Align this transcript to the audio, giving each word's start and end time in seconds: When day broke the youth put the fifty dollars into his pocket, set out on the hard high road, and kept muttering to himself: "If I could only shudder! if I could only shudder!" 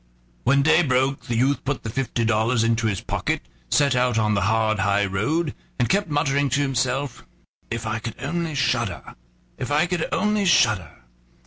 When 0.45 0.63
day 0.63 0.81
broke 0.81 1.27
the 1.27 1.35
youth 1.35 1.63
put 1.63 1.83
the 1.83 1.89
fifty 1.91 2.25
dollars 2.25 2.63
into 2.63 2.87
his 2.87 3.01
pocket, 3.01 3.43
set 3.69 3.95
out 3.95 4.17
on 4.17 4.33
the 4.33 4.41
hard 4.49 4.79
high 4.79 5.05
road, 5.05 5.53
and 5.77 5.87
kept 5.89 6.09
muttering 6.09 6.49
to 6.49 6.59
himself: 6.61 7.23
"If 7.69 7.85
I 7.85 7.99
could 7.99 8.15
only 8.17 8.55
shudder! 8.55 9.13
if 9.59 9.69
I 9.69 9.85
could 9.85 10.07
only 10.11 10.45
shudder!" 10.45 11.03